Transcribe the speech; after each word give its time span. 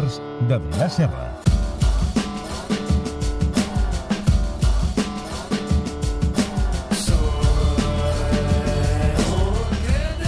Losers 0.00 0.20
de 0.48 0.58
Vilar 0.58 0.90
Serra. 0.90 1.26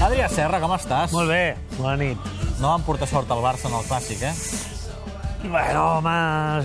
Adrià 0.00 0.28
Serra, 0.32 0.58
com 0.62 0.72
estàs? 0.74 1.12
Molt 1.14 1.28
bé, 1.30 1.42
bona 1.76 1.96
nit. 2.00 2.28
No 2.60 2.70
van 2.72 2.82
portar 2.84 3.08
sort 3.08 3.30
al 3.32 3.42
Barça 3.44 3.68
en 3.68 3.76
el 3.76 3.84
Clàssic, 3.88 4.22
eh? 4.24 4.32
Bueno, 5.40 5.84
home, 5.98 6.16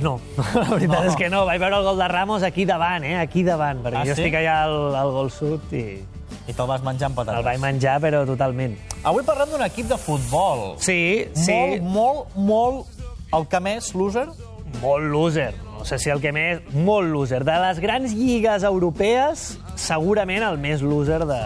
no. 0.03 0.15
La 0.55 0.65
veritat 0.71 0.97
No. 0.97 1.03
és 1.11 1.15
que 1.19 1.29
no. 1.31 1.45
Vaig 1.47 1.61
veure 1.61 1.77
el 1.79 1.85
gol 1.87 1.99
de 1.99 2.07
Ramos 2.11 2.43
aquí 2.43 2.65
davant, 2.67 3.05
eh? 3.07 3.15
Aquí 3.21 3.43
davant, 3.47 3.79
perquè 3.83 4.01
Ah, 4.01 4.07
jo 4.07 4.15
sí? 4.15 4.23
estic 4.25 4.35
allà 4.39 4.57
al, 4.65 4.75
al 4.99 5.11
gol 5.15 5.31
sud 5.31 5.71
i 5.75 5.85
I 6.45 6.53
te'l 6.53 6.67
vas 6.69 6.83
menjar 6.85 7.07
amb 7.09 7.15
patates. 7.17 7.39
el 7.39 7.45
vaig 7.47 7.59
menjar, 7.63 7.95
però 8.03 8.19
totalment. 8.27 8.75
Avui 9.03 9.23
parlem 9.25 9.49
d'un 9.49 9.63
equip 9.65 9.87
de 9.89 9.97
futbol. 9.97 10.75
Sí, 10.83 11.26
sí. 11.34 11.55
Molt, 11.85 12.35
molt, 12.35 12.35
molt... 12.35 12.91
El 13.35 13.48
que 13.52 13.59
més, 13.59 13.91
loser? 13.98 14.27
Molt 14.81 15.09
loser. 15.12 15.52
No 15.75 15.84
sé 15.88 15.98
si 15.99 16.12
el 16.13 16.21
que 16.23 16.31
més... 16.35 16.62
Molt 16.71 17.12
loser. 17.12 17.41
De 17.48 17.55
les 17.61 17.81
grans 17.84 18.13
lligues 18.16 18.63
europees, 18.63 19.48
segurament 19.80 20.45
el 20.48 20.59
més 20.61 20.84
loser 20.85 21.20
de, 21.27 21.41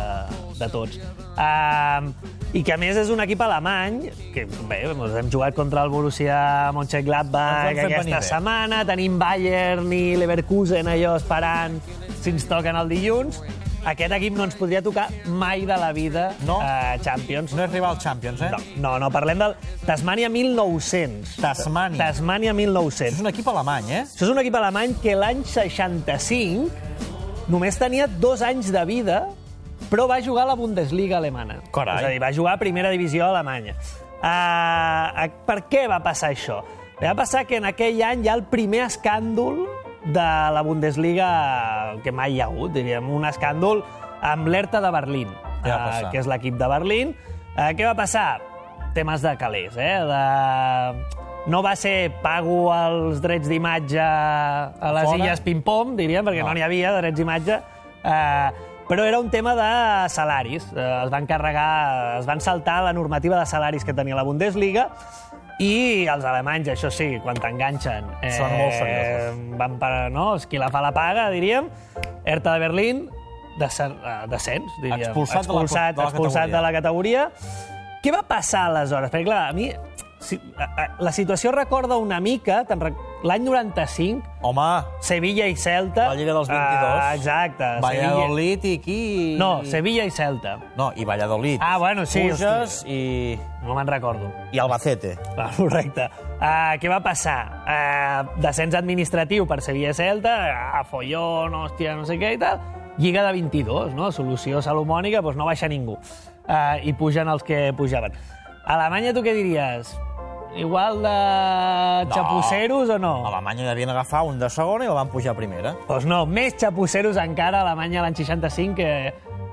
de 0.60 0.70
tots. 0.70 1.00
Um, 1.34 2.12
I 2.54 2.62
que, 2.66 2.76
a 2.76 2.78
més, 2.82 2.98
és 3.00 3.10
un 3.14 3.22
equip 3.24 3.42
alemany, 3.42 4.00
que 4.36 4.46
bé, 4.70 4.84
doncs 4.92 5.18
hem 5.18 5.32
jugat 5.34 5.58
contra 5.58 5.86
el 5.86 5.94
Borussia 5.94 6.38
Mönchengladbach 6.78 7.72
aquesta 7.72 8.22
setmana, 8.30 8.84
tenim 8.90 9.18
Bayern 9.22 9.90
i 9.94 10.04
Leverkusen 10.20 10.90
allò 10.94 11.16
esperant 11.20 11.80
si 12.20 12.34
ens 12.36 12.46
toquen 12.50 12.78
el 12.78 12.90
dilluns. 12.92 13.42
Aquest 13.90 14.14
equip 14.14 14.36
no 14.38 14.44
ens 14.46 14.56
podria 14.60 14.82
tocar 14.86 15.08
mai 15.26 15.64
de 15.66 15.76
la 15.80 15.90
vida 15.96 16.28
No. 16.46 16.60
a 16.62 16.98
Champions. 17.02 17.54
No 17.58 17.64
és 17.66 17.72
rival 17.72 17.98
Champions, 18.02 18.42
eh? 18.46 18.50
No, 18.54 18.60
no, 18.84 18.92
no, 19.02 19.10
parlem 19.14 19.40
del 19.42 19.56
Tasmania 19.88 20.30
1900. 20.30 21.38
Tasmània. 21.42 21.98
Tasmania 21.98 22.54
1900. 22.54 23.16
És 23.16 23.24
un 23.24 23.32
equip 23.32 23.48
alemany, 23.50 23.90
eh? 23.90 24.04
Això 24.06 24.28
és 24.28 24.34
un 24.36 24.42
equip 24.44 24.56
alemany 24.60 24.94
que 25.02 25.16
l'any 25.18 25.42
65 25.48 26.70
només 27.50 27.80
tenia 27.82 28.06
dos 28.08 28.44
anys 28.46 28.70
de 28.72 28.84
vida, 28.86 29.24
però 29.90 30.06
va 30.10 30.20
jugar 30.22 30.44
a 30.46 30.52
la 30.52 30.56
Bundesliga 30.60 31.18
alemana. 31.18 31.62
Carai. 31.74 32.04
És 32.04 32.06
a 32.06 32.14
dir, 32.14 32.22
va 32.22 32.30
jugar 32.36 32.54
a 32.54 32.62
primera 32.62 32.92
divisió 32.94 33.26
alemanya. 33.26 33.74
Uh, 34.20 35.30
per 35.48 35.64
què 35.72 35.88
va 35.90 36.02
passar 36.04 36.34
això? 36.36 36.60
Va 37.00 37.16
passar 37.16 37.46
que 37.48 37.58
en 37.58 37.66
aquell 37.70 38.02
any 38.04 38.26
hi 38.26 38.30
ha 38.30 38.36
el 38.36 38.44
primer 38.52 38.84
escàndol 38.86 39.64
de 40.14 40.28
la 40.56 40.62
Bundesliga 40.66 41.30
que 42.04 42.12
mai 42.12 42.36
hi 42.38 42.42
ha 42.42 42.48
hagut, 42.50 42.74
diríem, 42.76 43.08
un 43.10 43.26
escàndol 43.30 43.84
amb 44.22 44.48
l'ERTA 44.52 44.82
de 44.84 44.92
Berlín, 44.92 45.32
eh, 45.64 45.80
que 46.12 46.20
és 46.20 46.28
l'equip 46.28 46.58
de 46.60 46.68
Berlín. 46.68 47.16
Uh, 47.56 47.72
què 47.76 47.86
va 47.88 47.96
passar? 47.98 48.40
Temes 48.96 49.22
de 49.22 49.34
calés, 49.38 49.76
eh? 49.78 49.98
De... 50.08 51.20
No 51.50 51.62
va 51.66 51.74
ser 51.80 52.12
pago 52.22 52.68
els 52.76 53.22
drets 53.24 53.48
d'imatge 53.50 54.00
a 54.02 54.92
les 54.94 55.06
Fora? 55.08 55.18
illes 55.18 55.42
Pim-Pom, 55.46 55.96
diríem, 55.98 56.26
perquè 56.26 56.42
no 56.44 56.50
No. 56.52 56.54
n'hi 56.58 56.62
havia 56.66 56.92
de 56.94 57.02
drets 57.02 57.18
d'imatge, 57.18 57.60
eh, 58.04 58.50
però 58.90 59.06
era 59.06 59.20
un 59.20 59.30
tema 59.30 59.56
de 59.56 60.10
salaris. 60.10 60.66
Eh, 60.76 61.02
es 61.06 61.10
van 61.14 61.26
carregar, 61.30 62.20
es 62.20 62.26
van 62.26 62.42
saltar 62.42 62.84
la 62.84 62.94
normativa 62.94 63.40
de 63.40 63.46
salaris 63.46 63.86
que 63.86 63.94
tenia 63.94 64.16
la 64.16 64.24
Bundesliga 64.24 64.90
i 65.60 66.08
els 66.08 66.24
alemanys, 66.26 66.70
això 66.72 66.90
sí, 66.94 67.18
quan 67.24 67.36
t'enganxen... 67.36 68.06
eh, 68.24 68.32
Són 68.32 68.54
molt 68.56 68.74
seriosos. 68.78 69.40
Van 69.60 69.78
per, 69.82 69.92
no? 70.16 70.36
És 70.40 70.46
qui 70.48 70.58
la 70.62 70.70
fa 70.72 70.82
la 70.86 70.94
paga, 70.96 71.30
diríem. 71.34 71.68
Hertha 72.26 72.54
de 72.56 72.60
Berlín, 72.64 73.02
descen, 73.60 73.98
eh, 74.00 74.16
descens, 74.32 74.72
diríem. 74.82 75.10
Expulsat 75.10 75.44
de 75.44 75.54
la- 75.54 75.62
expulsat, 75.66 75.96
de 75.96 76.02
la 76.02 76.10
expulsat 76.10 76.42
categoria. 76.48 76.56
de 76.58 76.62
la 76.64 76.72
categoria. 76.80 77.30
Què 78.04 78.14
va 78.16 78.24
passar 78.24 78.66
aleshores? 78.70 79.12
Perquè, 79.12 79.26
clar, 79.28 79.50
a 79.50 79.54
mi 79.54 79.70
si, 80.24 80.40
a, 80.58 80.64
a, 80.64 80.88
la 81.04 81.12
situació 81.12 81.52
recorda 81.52 81.98
una 82.00 82.20
mica 82.24 82.62
te'n 82.68 82.80
l'any 83.24 83.44
95, 83.44 84.24
Home, 84.48 84.68
Sevilla 85.04 85.48
i 85.52 85.56
Celta. 85.60 86.08
La 86.08 86.16
Lliga 86.16 86.34
dels 86.38 86.48
22. 86.48 87.02
Ah, 87.02 87.16
exacte. 87.16 87.68
Valladolid 87.84 88.64
i 88.64 88.74
aquí... 88.80 89.00
Sevilla... 89.10 89.40
No, 89.42 89.50
Sevilla 89.68 90.06
i 90.08 90.14
Celta. 90.16 90.54
No, 90.78 90.92
i 90.96 91.04
Valladolid. 91.06 91.60
Ah, 91.62 91.78
bueno, 91.78 92.06
sí, 92.06 92.24
Puges 92.30 92.84
i... 92.88 93.38
No 93.66 93.76
me'n 93.76 93.88
recordo. 93.92 94.32
i 94.56 94.60
Albacete. 94.64 95.18
Ah, 95.36 95.50
correcte. 95.58 96.08
Uh, 96.40 96.80
què 96.80 96.88
va 96.88 97.02
passar? 97.04 97.40
Uh, 97.68 98.40
descens 98.40 98.78
administratiu 98.80 99.46
per 99.50 99.60
Sevilla 99.66 99.92
i 99.92 99.98
Celta, 99.98 100.36
uh, 100.80 100.84
follón, 100.88 101.58
hòstia, 101.66 101.98
no 102.00 102.08
sé 102.08 102.16
què 102.22 102.38
i 102.38 102.40
tal. 102.40 102.64
Lliga 103.00 103.26
de 103.28 103.36
22, 103.36 103.94
no? 103.96 104.12
Solució 104.16 104.64
salomònica, 104.64 105.22
doncs 105.24 105.40
no 105.40 105.48
baixa 105.48 105.68
ningú. 105.72 106.00
Uh, 106.48 106.80
I 106.84 106.96
pugen 106.96 107.28
els 107.32 107.44
que 107.44 107.70
pujaven. 107.76 108.16
A 108.64 108.76
Alemanya, 108.78 109.12
tu 109.16 109.22
què 109.26 109.36
diries? 109.36 109.92
Igual 110.56 111.02
de 111.04 112.14
xapusseros 112.14 112.90
o 112.90 112.98
no? 113.00 113.28
Alemanya 113.28 113.68
devien 113.70 113.90
agafar 113.90 114.24
un 114.26 114.40
de 114.40 114.50
segona 114.50 114.86
i 114.86 114.88
la 114.90 114.96
van 114.98 115.10
pujar 115.14 115.36
a 115.36 115.38
primera. 115.38 115.76
Doncs 115.88 116.08
no, 116.10 116.24
més 116.26 116.56
xapusseros 116.60 117.20
encara 117.22 117.62
a 117.62 117.68
Alemanya 117.68 118.02
l'any 118.02 118.18
65 118.18 118.76
que, 118.76 118.90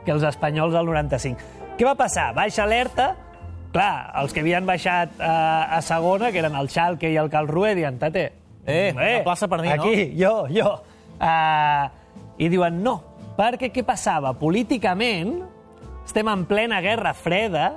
que 0.07 0.15
els 0.15 0.25
espanyols 0.25 0.75
al 0.75 0.89
95. 0.89 1.53
Què 1.77 1.85
va 1.85 1.95
passar? 1.99 2.31
Baixa 2.35 2.65
alerta, 2.65 3.11
clar, 3.75 4.11
els 4.23 4.33
que 4.33 4.41
havien 4.41 4.65
baixat 4.67 5.21
a, 5.21 5.77
a 5.77 5.83
segona, 5.85 6.33
que 6.33 6.41
eren 6.41 6.57
el 6.57 6.71
Schalke 6.73 7.11
i 7.13 7.19
el 7.21 7.29
Calrue, 7.31 7.75
diuen, 7.77 7.99
tate, 8.01 8.33
Eh, 8.67 8.91
una 8.97 9.23
plaça 9.23 9.47
per 9.47 9.61
mi, 9.63 9.69
no?" 9.69 9.75
aquí, 9.85 10.09
jo, 10.19 10.49
jo. 10.51 10.73
Uh, 11.21 11.87
I 12.43 12.49
diuen, 12.51 12.81
no, 12.83 12.97
perquè 13.37 13.69
què 13.71 13.85
passava? 13.87 14.33
Políticament, 14.41 15.37
estem 16.05 16.27
en 16.33 16.43
plena 16.51 16.81
guerra 16.83 17.13
freda, 17.15 17.69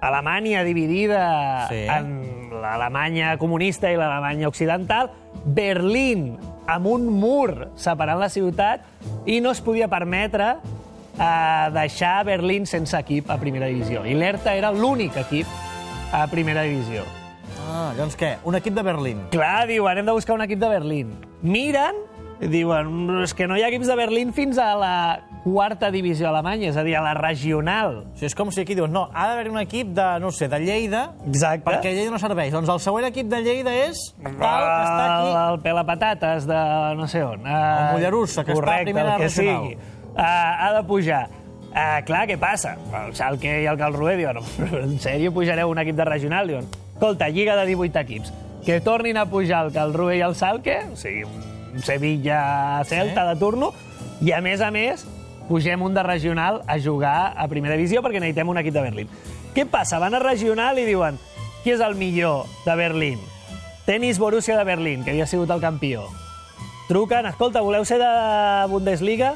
Alemanya 0.00 0.62
dividida 0.62 1.66
Sí. 1.66 1.80
en 1.90 2.37
l'Alemanya 2.60 3.36
comunista 3.38 3.90
i 3.90 3.96
l'Alemanya 3.98 4.50
occidental, 4.50 5.10
Berlín 5.44 6.32
amb 6.68 6.86
un 6.90 7.06
mur 7.08 7.70
separant 7.80 8.20
la 8.20 8.28
ciutat 8.28 8.84
i 9.26 9.38
no 9.40 9.54
es 9.54 9.62
podia 9.64 9.88
permetre 9.88 10.56
eh, 11.18 11.70
deixar 11.74 12.24
Berlín 12.28 12.66
sense 12.66 12.96
equip 12.98 13.30
a 13.30 13.38
primera 13.40 13.70
divisió. 13.70 14.04
I 14.04 14.16
l'ERTA 14.18 14.54
era 14.58 14.72
l'únic 14.74 15.16
equip 15.16 15.48
a 16.12 16.26
primera 16.28 16.64
divisió. 16.66 17.06
Ah, 17.68 17.92
llavors 17.96 18.16
què? 18.16 18.36
Un 18.48 18.56
equip 18.56 18.76
de 18.76 18.84
Berlín. 18.84 19.24
Clar, 19.32 19.66
diuen, 19.68 20.00
hem 20.00 20.06
de 20.08 20.14
buscar 20.16 20.36
un 20.36 20.44
equip 20.44 20.60
de 20.60 20.70
Berlín. 20.72 21.12
Miren 21.42 21.96
diuen, 22.40 22.86
"Mm, 22.86 23.22
és 23.24 23.34
que 23.34 23.46
no 23.46 23.56
hi 23.56 23.62
ha 23.62 23.68
equips 23.68 23.86
de 23.86 23.96
Berlín 23.96 24.32
fins 24.32 24.58
a 24.58 24.74
la 24.76 25.20
quarta 25.52 25.90
divisió 25.90 26.28
alemanya, 26.28 26.68
és 26.70 26.76
a 26.76 26.82
dir, 26.84 26.94
a 26.96 27.02
la 27.02 27.14
regional. 27.14 28.04
O 28.12 28.14
sigui, 28.16 28.26
és 28.30 28.34
com 28.38 28.50
si 28.54 28.60
aquí 28.62 28.74
dius, 28.78 28.90
no, 28.90 29.06
ha 29.14 29.26
d'haver 29.30 29.48
un 29.50 29.58
equip 29.60 29.88
de, 29.96 30.06
no 30.20 30.30
sé, 30.32 30.48
de 30.48 30.58
Lleida, 30.60 31.12
Exacte. 31.26 31.64
perquè 31.68 31.92
Lleida 31.94 32.10
no 32.14 32.18
serveix. 32.22 32.52
Doncs 32.52 32.68
el 32.74 32.80
següent 32.84 33.06
equip 33.08 33.28
de 33.32 33.40
Lleida 33.42 33.74
és 33.74 33.98
tal, 34.22 34.32
que 34.34 34.44
està 34.44 35.04
aquí. 35.06 35.28
El, 35.32 35.38
el 35.54 35.60
pelapatates 35.64 36.46
de 36.46 36.60
no 36.98 37.08
sé 37.08 37.22
on. 37.24 37.46
El 37.46 37.92
Mollerussa, 37.96 38.44
que 38.44 38.52
està 38.52 38.62
a 38.62 38.64
correcte, 38.64 38.84
primera 38.92 39.18
regional. 39.18 39.62
sigui. 39.68 39.74
Uh, 40.18 40.22
ha 40.22 40.72
de 40.74 40.82
pujar. 40.88 41.28
Uh, 41.68 42.00
clar, 42.08 42.24
què 42.26 42.38
passa? 42.40 42.76
El 43.04 43.12
Schalke 43.14 43.58
i 43.62 43.66
el 43.70 43.76
Calrue 43.78 44.16
diuen, 44.18 44.38
en 44.82 44.96
sèrio 44.98 45.30
pujareu 45.36 45.68
un 45.70 45.78
equip 45.78 45.94
de 46.00 46.04
regional? 46.08 46.48
Diuen, 46.48 46.66
escolta, 46.94 47.28
lliga 47.28 47.54
de 47.60 47.66
18 47.68 48.00
equips. 48.00 48.32
Que 48.64 48.80
tornin 48.80 49.16
a 49.20 49.26
pujar 49.30 49.66
el 49.66 49.72
Calrue 49.72 50.16
i 50.18 50.22
el 50.24 50.34
Schalke, 50.34 50.78
o 50.92 50.96
sigui, 50.96 51.22
un 51.24 51.82
Sevilla-Celta 51.84 53.22
Sí. 53.22 53.28
de 53.28 53.36
turno, 53.38 53.72
i 54.20 54.32
a 54.32 54.40
més 54.42 54.60
a 54.60 54.70
més, 54.74 55.06
pugem 55.48 55.82
un 55.82 55.96
de 55.96 56.04
regional 56.04 56.62
a 56.66 56.78
jugar 56.78 57.32
a 57.36 57.48
primera 57.48 57.76
divisió 57.80 58.04
perquè 58.04 58.20
necessitem 58.20 58.52
un 58.52 58.60
equip 58.60 58.76
de 58.76 58.84
Berlín. 58.84 59.10
Què 59.56 59.64
passa? 59.66 59.98
Van 59.98 60.14
a 60.14 60.22
regional 60.22 60.78
i 60.78 60.86
diuen 60.86 61.18
qui 61.64 61.74
és 61.74 61.82
el 61.84 61.96
millor 61.98 62.46
de 62.64 62.76
Berlín? 62.78 63.20
Tenis 63.88 64.18
Borussia 64.20 64.56
de 64.58 64.64
Berlín, 64.68 65.04
que 65.04 65.14
havia 65.14 65.26
sigut 65.26 65.50
el 65.50 65.64
campió. 65.64 66.04
Truquen, 66.88 67.26
escolta, 67.28 67.64
voleu 67.64 67.84
ser 67.88 67.98
de 68.00 68.10
Bundesliga? 68.68 69.34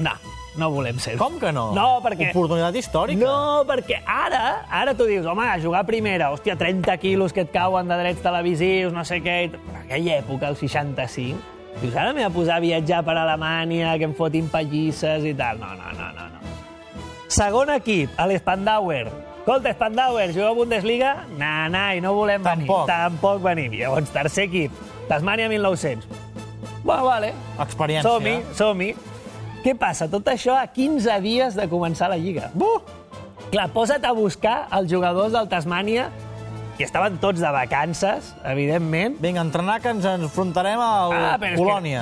No, 0.00 0.12
no 0.56 0.70
volem 0.72 0.98
ser. 1.00 1.16
Com 1.20 1.38
que 1.40 1.52
no? 1.52 1.70
No, 1.76 2.00
perquè... 2.04 2.30
Oportunitat 2.32 2.76
històrica. 2.80 3.20
No, 3.20 3.64
perquè 3.68 4.00
ara, 4.08 4.64
ara 4.70 4.94
tu 4.96 5.06
dius, 5.08 5.26
home, 5.28 5.46
a 5.48 5.58
jugar 5.62 5.84
a 5.84 5.88
primera, 5.88 6.30
hòstia, 6.32 6.56
30 6.60 6.96
quilos 7.02 7.36
que 7.36 7.44
et 7.44 7.52
cauen 7.52 7.90
de 7.90 7.98
drets 8.00 8.24
televisius, 8.24 8.92
no 8.96 9.04
sé 9.08 9.20
què... 9.24 9.38
En 9.52 9.80
aquella 9.84 10.18
època, 10.20 10.48
el 10.48 10.56
65, 10.60 11.53
dius, 11.80 11.94
ara 11.94 12.12
m'he 12.14 12.24
de 12.24 12.30
posar 12.34 12.58
a 12.58 12.64
viatjar 12.64 13.02
per 13.06 13.16
Alemanya, 13.18 13.94
que 13.98 14.08
em 14.08 14.14
fotin 14.16 14.48
pallisses 14.52 15.26
i 15.26 15.34
tal. 15.36 15.60
No, 15.62 15.74
no, 15.78 15.92
no, 15.98 16.10
no. 16.16 16.28
no. 16.34 17.04
Segon 17.34 17.72
equip, 17.74 18.12
l'Spandauer. 18.30 19.06
Escolta, 19.44 19.74
Spandauer, 19.74 20.30
jugueu 20.32 20.52
a 20.52 20.56
Bundesliga? 20.56 21.14
Na, 21.36 21.68
na, 21.68 21.88
i 21.96 22.00
no 22.00 22.14
volem 22.16 22.40
venir. 22.40 22.64
Tampoc. 22.64 22.86
Tampoc 22.88 23.42
venim. 23.44 23.74
Llavors, 23.76 24.12
tercer 24.14 24.46
equip, 24.48 24.84
Tasmania 25.08 25.50
1900. 25.52 26.06
Bueno, 26.84 27.04
vale. 27.04 27.32
Experiència. 27.60 28.08
Som-hi, 28.08 28.38
som-hi. 28.56 28.94
Què 29.64 29.72
passa? 29.80 30.08
Tot 30.12 30.26
això 30.28 30.56
a 30.56 30.66
15 30.68 31.18
dies 31.24 31.56
de 31.56 31.66
començar 31.68 32.10
la 32.12 32.16
Lliga. 32.20 32.50
Buh! 32.54 32.78
Clar, 33.50 33.68
posa't 33.72 34.04
a 34.04 34.12
buscar 34.16 34.66
els 34.74 34.90
jugadors 34.90 35.32
del 35.32 35.48
Tasmània, 35.48 36.08
que 36.76 36.84
estaven 36.84 37.18
tots 37.22 37.40
de 37.40 37.50
vacances, 37.54 38.34
evidentment. 38.44 39.16
Vinga, 39.22 39.40
a 39.42 39.44
entrenar 39.46 39.80
que 39.80 39.92
ens 39.94 40.04
enfrontarem 40.08 40.80
al 40.80 41.12
Ah, 41.14 41.36
que 41.38 41.54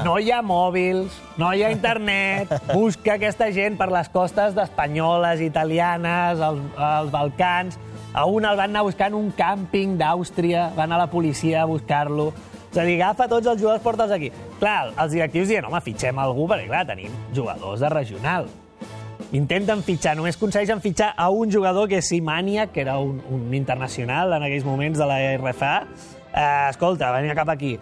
no 0.04 0.18
hi 0.18 0.30
ha 0.32 0.40
mòbils, 0.42 1.18
no 1.36 1.52
hi 1.52 1.62
ha 1.62 1.70
internet. 1.74 2.52
Busca 2.72 3.16
aquesta 3.18 3.50
gent 3.52 3.76
per 3.80 3.90
les 3.92 4.08
costes 4.12 4.56
d'espanyoles, 4.56 5.42
italianes, 5.44 6.40
els, 6.40 6.62
els 6.76 7.12
Balcans. 7.12 7.78
A 8.12 8.26
un 8.28 8.44
el 8.44 8.56
van 8.56 8.72
anar 8.72 8.84
buscant 8.84 9.14
un 9.16 9.30
càmping 9.32 9.96
d'Àustria, 10.00 10.70
van 10.76 10.92
a 10.92 11.00
la 11.00 11.08
policia 11.12 11.62
a 11.62 11.68
buscar-lo. 11.68 12.32
És 12.72 12.78
a 12.80 12.84
dir, 12.88 12.96
agafa 13.02 13.28
tots 13.28 13.46
els 13.46 13.60
jugadors, 13.60 13.84
porta'ls 13.84 14.12
aquí. 14.16 14.30
Clar, 14.60 14.92
els 14.96 15.12
directius 15.12 15.48
diuen, 15.48 15.68
home, 15.68 15.80
fitxem 15.84 16.18
algú, 16.20 16.48
perquè 16.48 16.68
clar, 16.70 16.86
tenim 16.88 17.12
jugadors 17.36 17.84
de 17.84 17.92
regional. 17.92 18.48
Intenten 19.32 19.80
fitxar, 19.80 20.12
només 20.18 20.36
aconsegueixen 20.36 20.82
fitxar 20.84 21.14
a 21.16 21.30
un 21.32 21.48
jugador 21.52 21.88
que 21.88 22.02
és 22.02 22.08
Simania, 22.12 22.66
que 22.68 22.82
era 22.84 22.98
un, 23.00 23.22
un 23.32 23.54
internacional 23.56 24.34
en 24.36 24.44
aquells 24.44 24.66
moments 24.68 25.00
de 25.00 25.08
la 25.08 25.16
RFA. 25.38 25.72
Eh, 26.34 26.68
escolta, 26.68 27.08
venia 27.16 27.36
cap 27.38 27.48
aquí. 27.48 27.78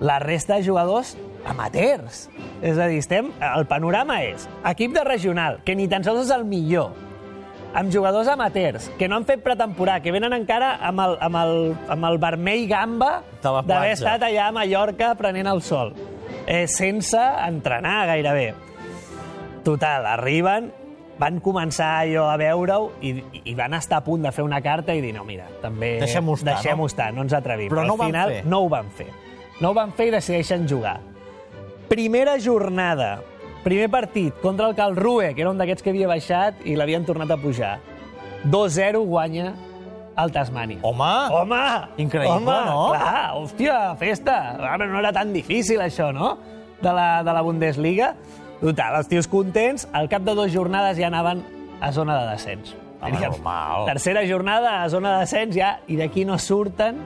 La 0.00 0.16
resta 0.18 0.56
de 0.56 0.64
jugadors 0.64 1.12
amateurs. 1.44 2.26
És 2.64 2.80
a 2.80 2.88
dir, 2.88 3.02
estem... 3.04 3.28
El 3.52 3.68
panorama 3.68 4.22
és 4.24 4.48
equip 4.72 4.96
de 4.96 5.04
regional, 5.04 5.60
que 5.66 5.76
ni 5.76 5.90
tan 5.92 6.08
sols 6.08 6.24
és 6.24 6.32
el 6.32 6.46
millor, 6.48 6.96
amb 7.76 7.92
jugadors 7.92 8.32
amateurs, 8.32 8.88
que 8.96 9.08
no 9.12 9.20
han 9.20 9.28
fet 9.28 9.44
pretemporada, 9.44 10.00
que 10.00 10.12
venen 10.14 10.32
encara 10.36 10.74
amb 10.88 11.04
el, 11.04 11.16
amb 11.20 11.40
el, 11.44 11.54
amb 11.92 12.08
el 12.08 12.20
vermell 12.22 12.66
gamba 12.70 13.12
d'haver 13.44 13.92
estat 13.92 14.24
allà 14.24 14.48
a 14.48 14.56
Mallorca 14.56 15.12
prenent 15.20 15.52
el 15.52 15.62
sol, 15.64 15.92
eh, 16.46 16.66
sense 16.68 17.20
entrenar 17.46 18.06
gairebé. 18.12 18.71
Total, 19.62 20.06
arriben, 20.10 20.70
van 21.20 21.38
començar 21.44 21.90
allò 22.02 22.24
a 22.32 22.36
veure-ho 22.40 22.88
i, 23.04 23.12
i 23.44 23.54
van 23.54 23.76
estar 23.78 24.00
a 24.00 24.04
punt 24.04 24.24
de 24.26 24.32
fer 24.34 24.42
una 24.44 24.60
carta 24.64 24.94
i 24.96 25.02
dir, 25.04 25.12
no, 25.14 25.24
mira, 25.28 25.46
també 25.62 25.94
Deixem-ho 26.02 26.34
estar, 26.38 26.56
deixem 26.56 26.78
no? 26.80 26.86
estar, 26.90 27.10
no 27.14 27.22
ens 27.26 27.34
atrevim. 27.36 27.70
Però 27.70 27.84
no 27.86 27.94
ho 27.94 28.00
al 28.00 28.06
final 28.10 28.32
fer. 28.36 28.44
no 28.46 28.62
ho 28.64 28.68
van 28.72 28.90
fer. 28.90 29.08
No 29.60 29.70
ho 29.70 29.76
van 29.76 29.92
fer 29.94 30.08
i 30.08 30.14
decideixen 30.16 30.66
jugar. 30.68 30.96
Primera 31.92 32.38
jornada, 32.40 33.20
primer 33.62 33.90
partit 33.92 34.34
contra 34.42 34.66
el 34.70 34.74
Calrue, 34.74 35.34
que 35.36 35.44
era 35.44 35.50
un 35.52 35.60
d'aquests 35.60 35.84
que 35.84 35.92
havia 35.92 36.08
baixat 36.10 36.64
i 36.66 36.74
l'havien 36.78 37.04
tornat 37.06 37.30
a 37.30 37.38
pujar. 37.38 37.76
2-0 38.48 39.04
guanya 39.06 39.52
el 40.18 40.32
Tasmània. 40.34 40.80
Home! 40.82 41.12
Home! 41.36 41.60
Increïble, 42.02 42.34
home, 42.40 42.56
no? 42.66 42.88
Clar, 42.96 43.26
hòstia, 43.38 43.76
festa. 44.00 44.38
Ara 44.72 44.88
no 44.88 44.98
era 44.98 45.12
tan 45.14 45.30
difícil, 45.36 45.80
això, 45.84 46.10
no? 46.16 46.34
De 46.82 46.90
la, 46.92 47.22
de 47.22 47.32
la 47.36 47.44
Bundesliga. 47.46 48.14
Total, 48.62 48.94
els 49.00 49.08
tios 49.10 49.26
contents, 49.26 49.88
al 49.92 50.08
cap 50.08 50.22
de 50.22 50.36
dues 50.38 50.52
jornades 50.54 50.96
ja 51.00 51.08
anaven 51.10 51.42
a 51.82 51.90
zona 51.92 52.20
de 52.20 52.30
descens. 52.30 52.76
Home, 53.02 53.18
normal. 53.18 53.88
Tercera 53.88 54.22
jornada 54.28 54.76
a 54.84 54.88
zona 54.88 55.16
de 55.16 55.24
descens 55.24 55.56
ja, 55.56 55.72
i 55.90 55.98
d'aquí 55.98 56.22
no 56.24 56.38
surten 56.38 57.00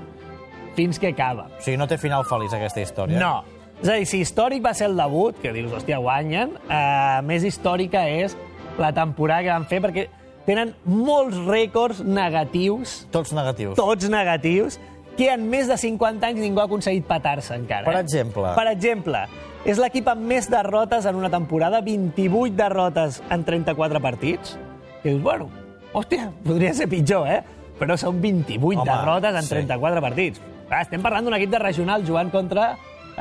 fins 0.77 1.01
que 1.01 1.15
acaba. 1.15 1.49
O 1.57 1.63
sigui, 1.65 1.79
no 1.81 1.87
té 1.89 1.97
final 1.97 2.27
feliç, 2.29 2.53
aquesta 2.53 2.83
història. 2.85 3.17
No. 3.23 3.57
És 3.81 3.89
a 3.89 3.97
dir, 3.97 4.05
si 4.09 4.21
històric 4.25 4.61
va 4.65 4.75
ser 4.77 4.91
el 4.91 5.01
debut, 5.01 5.39
que 5.41 5.55
dius, 5.57 5.73
hòstia, 5.73 5.97
guanyen, 6.05 6.53
eh, 6.69 7.23
més 7.25 7.45
històrica 7.45 8.05
és 8.09 8.37
la 8.81 8.93
temporada 8.97 9.45
que 9.45 9.53
van 9.53 9.65
fer, 9.69 9.81
perquè 9.85 10.07
tenen 10.45 10.75
molts 10.85 11.37
rècords 11.49 12.05
negatius, 12.05 13.07
Tots 13.11 13.33
negatius. 13.33 13.77
tots 13.77 14.09
negatius, 14.13 14.79
que 15.17 15.33
en 15.33 15.49
més 15.49 15.69
de 15.69 15.77
50 15.81 16.29
anys 16.29 16.41
ningú 16.45 16.61
ha 16.61 16.69
aconseguit 16.69 17.07
petar-se 17.09 17.57
encara. 17.57 17.89
Per 17.89 17.97
eh? 17.97 18.01
exemple? 18.05 18.53
Per 18.55 18.67
exemple, 18.69 19.25
és 19.67 19.81
l'equip 19.83 20.07
amb 20.07 20.23
més 20.31 20.47
derrotes 20.47 21.09
en 21.11 21.17
una 21.19 21.31
temporada, 21.33 21.81
28 21.83 22.55
derrotes 22.55 23.19
en 23.35 23.43
34 23.45 24.01
partits. 24.03 24.55
I 25.03 25.09
dius, 25.09 25.23
bueno, 25.25 25.49
hòstia, 25.93 26.29
podria 26.45 26.71
ser 26.75 26.87
pitjor, 26.91 27.27
eh? 27.27 27.41
Però 27.77 27.97
són 27.99 28.21
28 28.23 28.63
Home, 28.63 28.87
derrotes 28.87 29.41
en 29.41 29.49
sí. 29.49 29.55
34 29.57 30.05
partits. 30.05 30.45
Clar, 30.69 30.85
estem 30.87 31.03
parlant 31.03 31.27
d'un 31.27 31.35
equip 31.35 31.51
de 31.51 31.63
regional 31.63 32.07
jugant 32.07 32.31
contra 32.31 32.77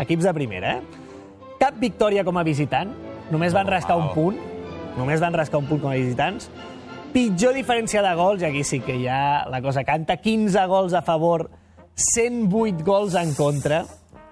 equips 0.06 0.30
de 0.30 0.36
primera, 0.38 0.77
eh? 0.77 1.03
Cap 1.57 1.81
victòria 1.81 2.24
com 2.27 2.38
a 2.38 2.45
visitant, 2.45 2.94
només 3.33 3.56
van 3.56 3.65
rascar 3.65 3.98
un 3.98 4.12
punt, 4.13 4.38
només 5.00 5.24
van 5.24 5.33
rascar 5.33 5.63
un 5.63 5.69
punt 5.69 5.81
com 5.81 5.91
a 5.95 5.98
visitants. 5.98 6.51
Pitjor 7.15 7.57
diferència 7.57 8.06
de 8.06 8.13
gols, 8.19 8.44
i 8.44 8.51
aquí 8.51 8.63
sí 8.68 8.83
que 8.86 9.00
ja 9.01 9.48
la 9.50 9.63
cosa 9.65 9.86
canta, 9.88 10.19
15 10.21 10.65
gols 10.69 10.94
a 10.94 11.01
favor, 11.01 11.48
108 12.13 12.86
gols 12.86 13.15
en 13.18 13.33
contra, 13.33 13.86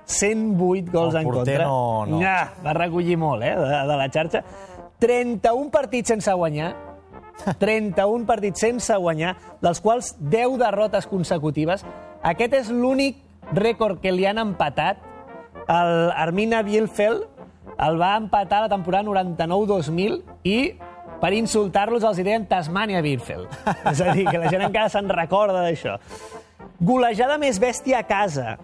108 0.06 0.92
gols 0.92 1.16
en 1.16 1.24
contra. 1.30 1.66
no- 1.66 2.06
no. 2.06 2.20
Ja, 2.22 2.54
va 2.64 2.74
recollir 2.74 3.18
molt, 3.18 3.44
eh, 3.44 3.56
de, 3.56 3.82
de 3.88 3.98
la 3.98 4.10
xarxa. 4.10 4.44
31 5.00 5.70
partits 5.72 6.08
sense 6.10 6.32
guanyar, 6.34 6.76
31 7.60 8.26
partits 8.26 8.60
sense 8.60 8.96
guanyar, 8.96 9.36
dels 9.62 9.82
quals 9.82 10.16
10 10.20 10.58
derrotes 10.62 11.08
consecutives. 11.08 11.84
Aquest 12.24 12.54
és 12.54 12.70
l'únic 12.72 13.18
rècord 13.54 14.00
que 14.00 14.12
li 14.12 14.26
han 14.26 14.38
empatat. 14.38 14.98
El 15.68 16.12
Armina 16.12 16.62
Bielfeld 16.64 17.26
el 17.80 17.98
va 18.00 18.16
empatar 18.18 18.62
la 18.66 18.70
temporada 18.70 19.04
99-2000 19.08 20.22
i 20.44 20.58
per 21.24 21.32
insultar-los 21.34 22.04
els 22.04 22.18
deien 22.20 22.46
Tasmania 22.48 23.02
Bielfeld. 23.02 23.48
És 23.92 24.02
a 24.04 24.14
dir, 24.14 24.26
que 24.28 24.38
la 24.38 24.50
gent 24.52 24.62
encara 24.68 24.90
se'n 24.92 25.08
recorda 25.10 25.64
d'això. 25.64 25.98
Golejada 26.84 27.38
més 27.40 27.60
bèstia 27.64 28.00
a 28.04 28.08
casa. 28.08 28.58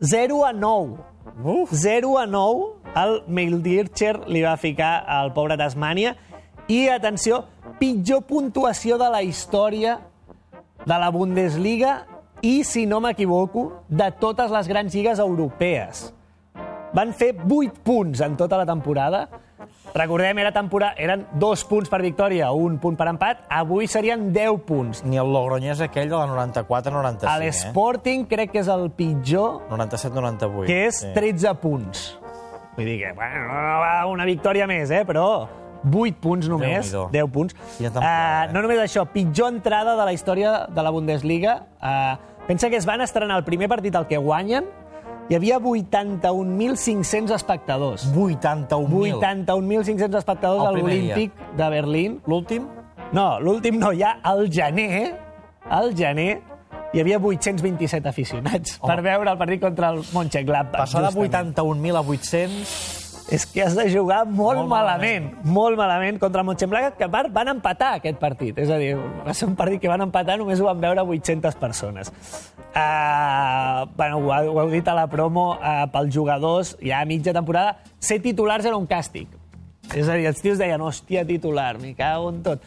0 0.00 0.46
a 0.46 0.52
9. 0.52 0.96
Uf. 1.44 1.70
0 1.72 2.18
a 2.18 2.26
9 2.26 2.80
el 2.96 3.22
Meildircher 3.28 4.14
li 4.28 4.40
va 4.42 4.56
ficar 4.56 5.04
al 5.06 5.34
pobre 5.36 5.58
Tasmània 5.60 6.14
i, 6.70 6.88
atenció, 6.88 7.44
pitjor 7.78 8.24
puntuació 8.24 8.96
de 8.98 9.10
la 9.12 9.20
història 9.22 9.98
de 10.86 10.96
la 10.96 11.10
Bundesliga 11.12 12.06
i, 12.40 12.62
si 12.64 12.86
no 12.88 13.02
m'equivoco, 13.04 13.84
de 13.88 14.08
totes 14.20 14.50
les 14.50 14.68
grans 14.70 14.94
lligues 14.96 15.20
europees. 15.20 16.08
Van 16.96 17.12
fer 17.12 17.34
8 17.36 17.84
punts 17.84 18.24
en 18.24 18.38
tota 18.40 18.56
la 18.56 18.66
temporada. 18.66 19.26
Recordem, 19.94 20.38
era 20.38 20.52
temporada, 20.52 20.94
eren 20.98 21.26
dos 21.34 21.64
punts 21.66 21.90
per 21.90 22.00
victòria, 22.02 22.52
un 22.54 22.78
punt 22.78 22.96
per 22.96 23.08
empat. 23.10 23.42
Avui 23.50 23.88
serien 23.90 24.28
10 24.32 24.60
punts. 24.66 25.02
Ni 25.04 25.18
el 25.18 25.32
Logroñés 25.32 25.80
aquell 25.82 26.08
de 26.08 26.16
la 26.16 26.26
94-95, 26.30 27.26
A 27.26 27.38
l'Sporting 27.42 28.26
crec 28.30 28.52
que 28.52 28.62
és 28.62 28.68
el 28.70 28.90
pitjor, 28.94 29.62
eh? 29.66 29.72
97-98. 29.74 30.66
que 30.66 30.86
és 30.86 31.00
13 31.14 31.54
punts. 31.60 32.04
Vull 32.76 32.86
dir 32.86 32.98
que, 33.02 33.12
bueno, 33.18 34.12
una 34.12 34.24
victòria 34.24 34.66
més, 34.70 34.90
eh? 34.94 35.02
però 35.04 35.48
8 35.82 36.20
punts 36.20 36.48
només, 36.48 36.90
Déu-n'hi-do. 36.92 37.08
10 37.10 37.30
punns. 37.32 37.54
Quina 37.76 37.90
temporada, 37.90 38.42
Eh, 38.44 38.46
eh? 38.46 38.52
no 38.54 38.62
només 38.62 38.78
això, 38.78 39.06
pitjor 39.10 39.48
entrada 39.52 39.96
de 39.96 40.04
la 40.04 40.12
història 40.12 40.66
de 40.68 40.82
la 40.82 40.90
Bundesliga. 40.90 41.64
Uh, 41.82 42.46
pensa 42.46 42.70
que 42.70 42.76
es 42.76 42.86
van 42.86 43.00
estrenar 43.00 43.36
el 43.38 43.44
primer 43.44 43.68
partit 43.68 43.96
al 43.96 44.06
que 44.06 44.18
guanyen, 44.18 44.66
hi 45.30 45.36
havia 45.38 45.60
81.500 45.62 47.30
espectadors. 47.36 48.08
81.000. 48.12 49.20
81.500 49.20 50.18
espectadors 50.18 50.64
El 50.64 50.68
a 50.68 50.72
primer 50.74 50.94
dia. 50.96 51.14
l'Olímpic 51.14 51.56
de 51.56 51.68
Berlín. 51.70 52.20
L'últim? 52.26 52.66
No, 53.14 53.38
l'últim 53.38 53.78
no, 53.78 53.92
ja 53.94 54.16
al 54.26 54.48
gener, 54.50 55.14
al 55.70 55.94
gener, 55.94 56.40
hi 56.92 57.02
havia 57.02 57.20
827 57.22 58.10
aficionats 58.10 58.78
Home. 58.80 58.90
per 58.90 59.04
veure 59.06 59.30
el 59.30 59.38
partit 59.38 59.62
contra 59.62 59.92
el 59.94 60.02
Mönchengladbach. 60.10 60.82
Passar 60.82 61.04
de 61.06 61.14
justament. 61.14 61.54
81.000 61.54 61.94
a 61.94 62.02
800... 62.02 62.99
És 63.30 63.44
que 63.46 63.62
has 63.62 63.76
de 63.78 63.84
jugar 63.92 64.24
molt, 64.26 64.58
Molt 64.58 64.68
malament, 64.72 65.24
malament. 65.30 65.44
molt 65.54 65.76
malament 65.78 66.18
contra 66.18 66.40
el 66.42 66.46
Mönchengladbach, 66.48 66.96
que 66.98 67.04
a 67.06 67.08
part 67.12 67.30
van 67.32 67.48
empatar 67.52 67.92
aquest 68.00 68.18
partit. 68.18 68.58
És 68.58 68.70
a 68.70 68.76
dir, 68.80 68.96
va 69.26 69.34
ser 69.34 69.46
un 69.46 69.54
partit 69.54 69.80
que 69.80 69.88
van 69.88 70.02
empatar, 70.02 70.36
només 70.40 70.58
ho 70.60 70.66
van 70.66 70.80
veure 70.82 71.04
800 71.06 71.54
persones. 71.54 72.10
Uh, 72.74 73.86
bueno, 73.96 74.18
ho, 74.18 74.30
ho 74.32 74.60
heu 74.64 74.70
dit 74.70 74.86
a 74.88 74.94
la 74.98 75.06
promo, 75.10 75.52
uh, 75.60 75.86
pels 75.92 76.12
jugadors, 76.14 76.74
ja 76.82 77.00
a 77.02 77.06
mitja 77.08 77.32
temporada, 77.36 77.76
ser 78.02 78.18
titulars 78.22 78.66
era 78.66 78.76
un 78.76 78.86
càstig. 78.90 79.28
És 79.94 80.08
a 80.08 80.14
dir, 80.18 80.26
els 80.30 80.42
tios 80.42 80.58
deien, 80.58 80.80
hòstia, 80.82 81.24
titular, 81.26 81.76
m'hi 81.82 81.94
cago 81.98 82.30
en 82.34 82.42
tot. 82.46 82.62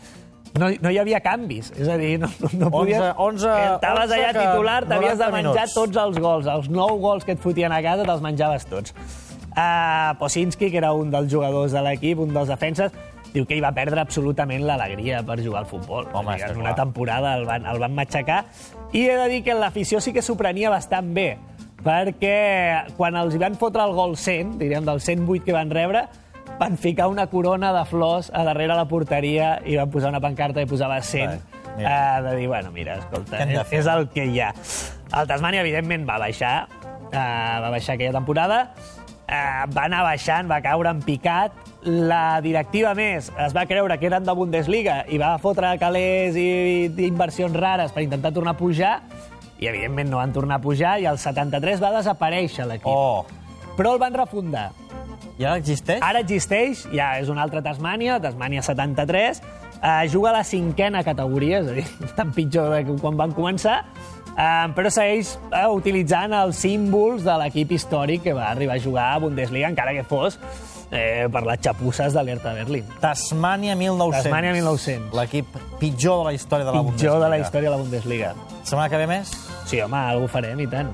No, 0.59 0.67
no 0.69 0.91
hi 0.93 0.99
havia 1.01 1.19
canvis, 1.23 1.71
és 1.75 1.87
a 1.89 1.95
dir, 1.97 2.17
no, 2.21 2.27
no, 2.39 2.49
no 2.59 2.69
podies... 2.71 2.99
11, 3.01 3.15
11, 3.17 3.53
Estaves 3.75 4.03
11 4.11 4.17
allà 4.19 4.33
titular, 4.37 4.79
t'havies 4.85 5.17
de 5.17 5.25
90 5.25 5.31
menjar 5.33 5.53
minuts. 5.67 5.73
tots 5.79 5.97
els 6.03 6.19
gols. 6.21 6.49
Els 6.55 6.67
9 6.69 6.99
gols 7.01 7.25
que 7.25 7.33
et 7.33 7.41
fotien 7.41 7.73
a 7.73 7.79
casa 7.81 8.05
te'ls 8.05 8.21
menjaves 8.21 8.67
tots. 8.69 8.93
Uh, 9.53 10.17
Posinski, 10.17 10.71
que 10.71 10.79
era 10.79 10.93
un 10.97 11.11
dels 11.13 11.31
jugadors 11.31 11.73
de 11.75 11.81
l'equip, 11.85 12.19
un 12.19 12.33
dels 12.33 12.49
defenses, 12.49 12.93
diu 13.33 13.47
que 13.49 13.57
hi 13.57 13.61
va 13.63 13.73
perdre 13.73 14.01
absolutament 14.01 14.65
l'alegria 14.65 15.23
per 15.25 15.39
jugar 15.41 15.63
al 15.63 15.69
futbol. 15.69 16.07
Home, 16.13 16.37
en 16.37 16.57
una 16.57 16.73
clar. 16.73 16.75
temporada 16.85 17.35
el 17.37 17.45
van, 17.49 17.65
el 17.69 17.81
van 17.81 17.95
matxacar. 17.97 18.43
I 18.93 19.07
he 19.09 19.17
de 19.17 19.29
dir 19.31 19.41
que 19.45 19.57
l'afició 19.57 20.01
sí 20.01 20.13
que 20.13 20.21
s'ho 20.25 20.37
prenia 20.37 20.71
bastant 20.73 21.13
bé, 21.13 21.31
perquè 21.83 22.93
quan 22.97 23.17
els 23.19 23.37
van 23.41 23.57
fotre 23.59 23.85
el 23.85 23.95
gol 23.97 24.15
100, 24.17 24.57
diríem 24.61 24.85
del 24.85 25.01
108 25.01 25.45
que 25.45 25.55
van 25.55 25.73
rebre, 25.73 26.05
van 26.59 26.77
ficar 26.77 27.07
una 27.09 27.27
corona 27.27 27.73
de 27.73 27.83
flors 27.89 28.29
a 28.33 28.43
darrere 28.45 28.75
la 28.77 28.85
porteria 28.87 29.57
i 29.65 29.77
van 29.79 29.89
posar 29.91 30.13
una 30.13 30.21
pancarta 30.21 30.61
i 30.61 30.69
posava 30.69 31.01
100. 31.01 31.29
Vai, 31.29 31.61
mira. 31.77 31.93
Uh, 31.93 32.23
de 32.27 32.35
dir, 32.37 32.47
bueno, 32.47 32.71
mira, 32.71 32.97
escolta, 33.01 33.41
és, 33.41 33.61
fer? 33.67 33.79
és 33.81 33.89
el 33.89 34.07
que 34.13 34.27
hi 34.29 34.39
ha. 34.41 34.51
El 35.13 35.29
Tasmania, 35.29 35.61
evidentment, 35.65 36.05
va 36.09 36.19
baixar, 36.21 36.55
uh, 37.09 37.17
va 37.17 37.73
baixar 37.73 37.97
aquella 37.97 38.13
temporada, 38.13 38.67
uh, 39.33 39.65
va 39.73 39.87
anar 39.89 40.03
baixant, 40.05 40.47
va 40.49 40.61
caure 40.63 40.91
en 40.93 41.01
picat, 41.03 41.55
la 41.83 42.39
directiva 42.45 42.93
més 42.95 43.31
es 43.43 43.55
va 43.55 43.65
creure 43.67 43.97
que 43.99 44.07
eren 44.07 44.23
de 44.23 44.35
Bundesliga 44.37 45.01
i 45.11 45.19
va 45.19 45.33
fotre 45.41 45.73
calés 45.81 46.37
i, 46.39 46.47
i 46.87 47.07
inversions 47.09 47.57
rares 47.57 47.91
per 47.91 48.05
intentar 48.05 48.31
tornar 48.35 48.53
a 48.55 48.59
pujar, 48.59 48.93
i 49.59 49.67
evidentment 49.69 50.09
no 50.11 50.19
van 50.21 50.33
tornar 50.35 50.59
a 50.59 50.63
pujar, 50.63 50.97
i 51.01 51.07
el 51.09 51.19
73 51.19 51.81
va 51.83 51.91
desaparèixer 51.97 52.67
l'equip. 52.69 52.87
Oh, 52.87 53.25
Però 53.77 53.95
el 53.95 53.99
van 54.01 54.13
refundar. 54.13 54.69
i 55.39 55.45
ara 55.45 55.57
existeix? 55.57 56.01
Ara 56.05 56.19
existeix, 56.21 56.85
ja 56.93 57.15
és 57.17 57.29
una 57.33 57.41
altra 57.41 57.63
Tasmània, 57.65 58.19
Tasmània 58.21 58.61
73, 58.61 59.41
Uh, 59.83 60.07
juga 60.07 60.31
a 60.31 60.37
la 60.39 60.43
cinquena 60.47 61.03
categoria, 61.03 61.59
és 61.59 61.67
a 61.67 61.73
dir, 61.75 61.87
tan 62.17 62.31
pitjor 62.31 62.71
de 62.71 62.83
que 62.87 62.99
quan 63.01 63.17
van 63.19 63.33
començar, 63.35 63.81
uh, 64.31 64.69
però 64.77 64.87
segueix 64.87 65.35
uh, 65.49 65.67
utilitzant 65.75 66.31
els 66.39 66.61
símbols 66.63 67.25
de 67.27 67.35
l'equip 67.43 67.75
històric 67.75 68.23
que 68.29 68.37
va 68.37 68.47
arribar 68.53 68.79
a 68.79 68.83
jugar 68.83 69.09
a 69.11 69.19
Bundesliga, 69.25 69.67
encara 69.73 69.91
que 69.97 70.07
fos 70.07 70.39
eh, 70.93 71.27
per 71.31 71.43
les 71.47 71.59
xapusses 71.59 72.13
de 72.13 72.23
l'Hertha 72.23 72.53
Berlin. 72.53 72.85
Tasmania 73.01 73.75
1900. 73.75 74.23
Tasmania 74.23 74.53
1900. 74.53 75.13
L'equip 75.17 75.57
pitjor 75.81 76.21
de 76.21 76.29
la 76.29 76.33
història 76.37 76.65
de 76.65 76.71
la 76.71 76.83
Pitjor 76.83 76.85
Bundesliga. 76.91 77.23
de 77.23 77.29
la 77.29 77.39
història 77.39 77.69
de 77.69 77.75
la 77.75 77.81
Bundesliga. 77.81 78.33
Setmana 78.63 78.89
que 78.89 78.97
ve 79.01 79.07
més? 79.07 79.33
Sí, 79.65 79.81
home, 79.81 79.97
alguna 79.97 80.29
farem, 80.29 80.59
i 80.59 80.67
tant. 80.67 80.91